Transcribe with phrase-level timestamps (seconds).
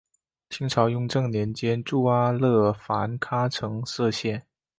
[0.49, 2.79] 清朝雍正年间筑阿勒楚
[3.21, 4.47] 喀城设县。